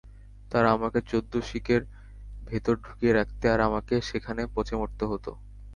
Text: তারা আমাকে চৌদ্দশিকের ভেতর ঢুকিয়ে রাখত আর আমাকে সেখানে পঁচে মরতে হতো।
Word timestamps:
তারা 0.51 0.69
আমাকে 0.71 0.99
চৌদ্দশিকের 1.09 1.81
ভেতর 2.47 2.75
ঢুকিয়ে 2.85 3.13
রাখত 3.13 3.41
আর 3.45 3.59
আমাকে 3.69 3.95
সেখানে 4.09 4.41
পঁচে 4.55 4.75
মরতে 4.79 5.03
হতো। 5.11 5.31